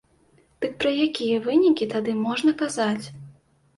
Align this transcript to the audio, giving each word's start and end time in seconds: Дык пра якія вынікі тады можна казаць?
Дык 0.63 0.71
пра 0.83 0.93
якія 1.07 1.37
вынікі 1.47 1.91
тады 1.93 2.17
можна 2.25 2.59
казаць? 2.63 3.05